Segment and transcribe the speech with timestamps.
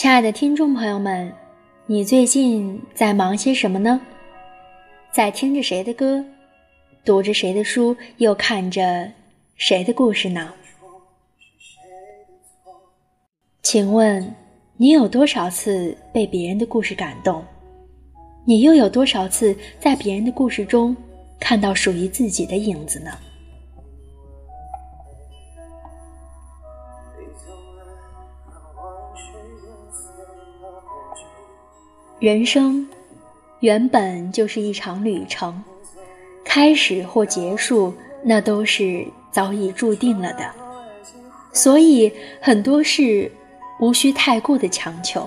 [0.00, 1.30] 亲爱的听众朋友们，
[1.84, 4.00] 你最近在忙些什么呢？
[5.12, 6.24] 在听着谁的歌，
[7.04, 9.12] 读着谁的书，又看着
[9.56, 10.54] 谁的故事呢？
[13.60, 14.34] 请问
[14.78, 17.44] 你有多少次被别人的故事感动？
[18.46, 20.96] 你又有多少次在别人的故事中
[21.38, 23.10] 看到属于自己的影子呢？
[32.20, 32.86] 人生
[33.60, 35.64] 原本就是一场旅程，
[36.44, 40.44] 开始或结束，那都是早已注定了的。
[41.50, 43.32] 所以很多事
[43.80, 45.26] 无需太过的强求，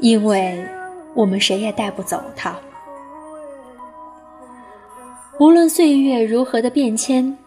[0.00, 0.66] 因为
[1.14, 2.58] 我们谁也带不走它。
[5.38, 7.38] 无论岁月如何的变迁，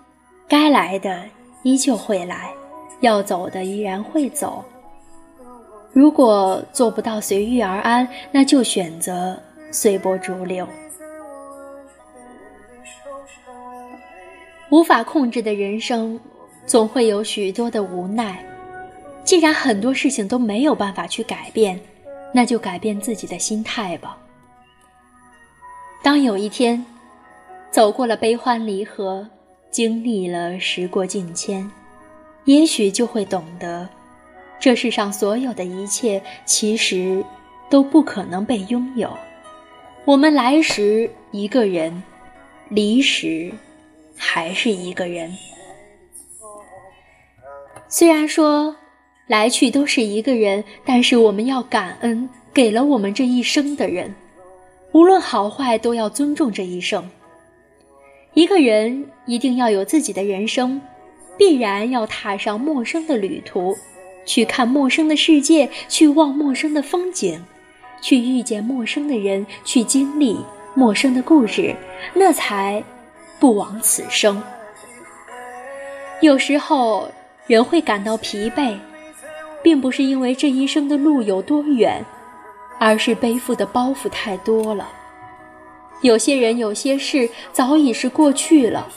[0.48, 1.23] 该来的
[1.64, 2.53] 依旧会来，
[3.02, 4.64] 要走的依然会走。
[5.95, 10.67] 如果做不到随遇而安，那就选择随波逐流。
[14.70, 16.20] 无法控制的人生，
[16.66, 18.45] 总会有许多的无奈。
[19.23, 21.80] 既然很多事情都没有办法去改变，
[22.33, 24.17] 那就改变自己的心态吧。
[26.03, 26.86] 当有一天，
[27.72, 29.25] 走过了悲欢离合，
[29.72, 31.72] 经历了时过境迁，
[32.44, 33.88] 也许就会懂得。
[34.59, 37.23] 这世上所有的一切，其实
[37.70, 39.16] 都不可能被拥有。
[40.06, 42.03] 我们来时一个人，
[42.70, 43.52] 离时
[44.17, 45.31] 还是一个人。
[47.88, 48.76] 虽然说
[49.28, 54.14] 来去都是一个人，但是我们要感恩给了我们这一生的人，
[54.92, 57.09] 无论好坏，都要尊重这一生。
[58.33, 60.81] 一个人一定要有自己的人生，
[61.38, 63.76] 必然要踏上陌生的旅途。
[64.26, 67.44] 去看陌生的世界，去望陌生的风景，
[68.02, 70.38] 去遇见陌生的人，去经历
[70.73, 71.76] 陌生的故事，
[72.14, 72.83] 那才
[73.39, 74.42] 不枉此生。
[76.22, 77.10] 有时候
[77.48, 78.77] 人会感到疲惫，
[79.61, 82.04] 并不是因为这一生的路有多远，
[82.80, 84.89] 而是背负的包袱太多了。
[86.02, 88.88] 有些人、有些事早已是过去了，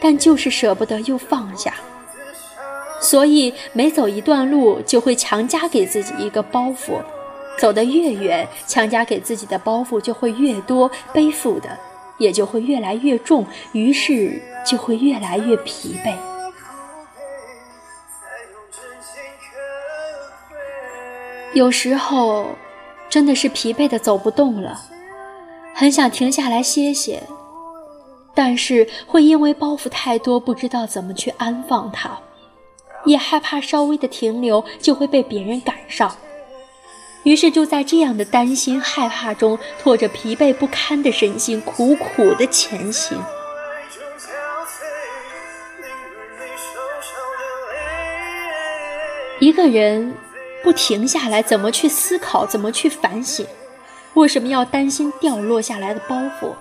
[0.00, 1.74] 但就是舍不得又放下。
[3.02, 7.02] 所以每走一段路，就会强加给自己一个包袱，
[7.58, 11.76] 走得越远，强加给自己的包袱就会越多，背负的
[12.18, 16.14] 也就会越来越重，于是就会越来越疲惫。
[21.54, 22.46] 有时候
[23.10, 24.80] 真的是疲惫的走不动了，
[25.74, 27.22] 很想停下来歇歇，
[28.32, 32.16] 但是会因为包袱太多，不知道怎么去安放它。
[33.04, 36.16] 也害怕稍微的停留就会被别人赶上，
[37.24, 43.18] 于是就在这样的担心害怕中，拖着疲惫不堪的身心，苦苦的前行。
[49.40, 50.14] 一个人
[50.62, 52.46] 不停下来，怎么去思考？
[52.46, 53.44] 怎么去反省？
[54.14, 56.54] 为什么要担心掉落下来的包袱？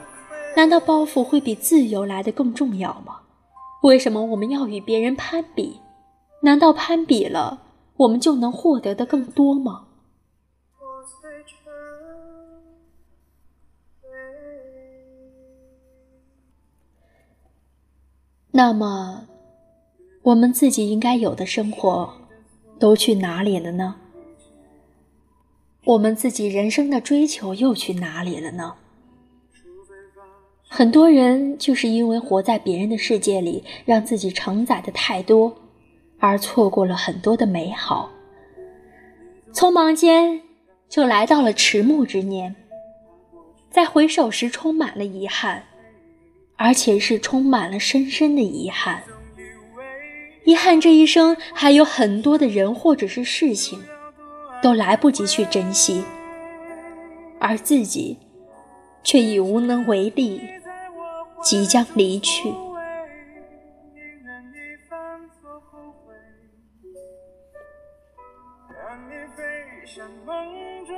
[0.56, 3.20] 难道包袱会比自由来的更重要吗？
[3.84, 5.80] 为什么我们要与别人攀比？
[6.42, 7.62] 难道攀比了，
[7.98, 9.88] 我们就能获得的更多吗？
[18.54, 19.28] 那么，
[20.24, 22.14] 我们自己应该有的生活，
[22.78, 23.96] 都去哪里了呢？
[25.86, 28.76] 我们自己人生的追求又去哪里了呢？
[30.68, 35.61] 很多人就是因为活在别人的世界里，让自己承载的太多。
[36.22, 38.12] 而错过了很多的美好，
[39.52, 40.40] 匆忙间
[40.88, 42.56] 就来到了迟暮之年，
[43.72, 45.64] 在回首时充满了遗憾，
[46.58, 49.02] 而且是充满了深深的遗憾。
[50.46, 53.82] 遗憾这一生还有很多的人或者是事情，
[54.62, 56.04] 都来不及去珍惜，
[57.40, 58.18] 而自己
[59.04, 60.40] 却已无能为力，
[61.44, 62.54] 即将离去。
[68.92, 69.42] 让你飞
[69.86, 70.36] 向梦
[70.86, 70.94] 中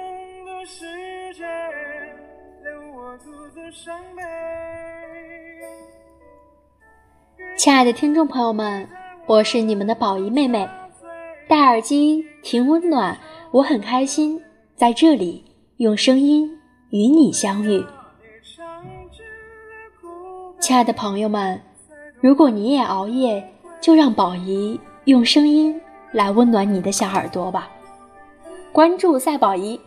[0.47, 0.83] 的世
[1.35, 1.43] 界，
[2.63, 4.23] 留我独自伤悲
[7.55, 8.89] 亲爱的听众朋友们，
[9.27, 10.67] 我是你们的宝仪妹妹，
[11.47, 13.15] 戴耳机听温暖，
[13.51, 14.41] 我很开心
[14.75, 15.45] 在这里
[15.77, 16.49] 用声音
[16.89, 17.85] 与你相遇。
[20.59, 21.61] 亲爱的朋友们，
[22.21, 23.47] 如果你也熬夜，
[23.79, 25.79] 就让宝仪用声音
[26.11, 27.69] 来温暖你的小耳朵吧。
[28.73, 29.79] 关注赛宝仪，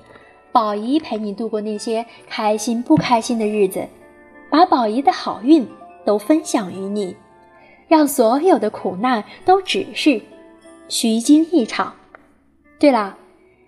[0.52, 3.84] 宝仪陪你度过那些开心不开心的日子，
[4.48, 5.66] 把宝仪的好运
[6.04, 7.16] 都分享于你，
[7.88, 10.22] 让所有的苦难都只是
[10.88, 11.92] 虚惊一场。
[12.78, 13.18] 对了，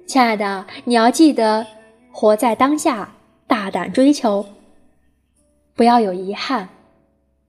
[0.06, 1.66] 亲爱的，你要记得
[2.12, 3.12] 活在当下，
[3.48, 4.46] 大胆追求，
[5.74, 6.68] 不要有遗憾。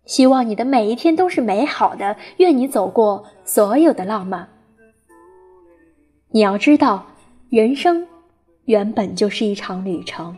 [0.05, 4.49] 希望你的每一天都是美好的，愿你走过所有的浪漫。
[6.31, 7.05] 你要知道，
[7.49, 8.07] 人生
[8.65, 10.37] 原本就是一场旅程。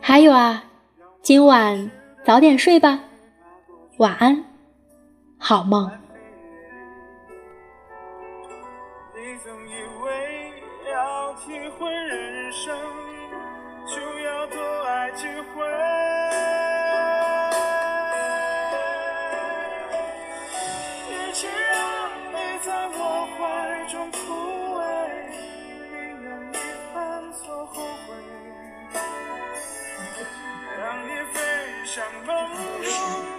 [0.00, 0.62] 还有啊，
[1.20, 1.90] 今晚
[2.24, 3.00] 早点睡吧，
[3.96, 4.44] 晚安，
[5.36, 5.90] 好梦。
[9.16, 9.74] 你总以
[10.04, 10.52] 为
[10.92, 12.72] 要体会人生，
[31.96, 33.35] 像梦中的世